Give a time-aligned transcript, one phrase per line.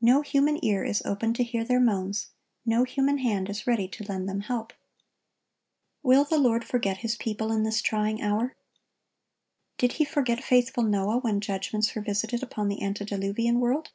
[0.00, 2.30] No human ear is open to hear their moans;
[2.66, 4.72] no human hand is ready to lend them help.
[6.02, 8.56] Will the Lord forget His people in this trying hour?
[9.78, 13.92] Did He forget faithful Noah when judgments were visited upon the antediluvian world?